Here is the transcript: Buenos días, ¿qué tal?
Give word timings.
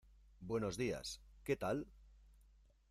Buenos 0.39 0.77
días, 0.77 1.21
¿qué 1.43 1.55
tal? 1.55 1.85